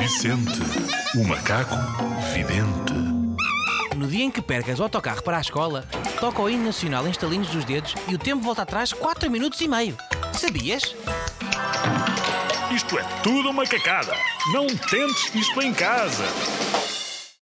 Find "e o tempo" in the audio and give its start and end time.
8.08-8.42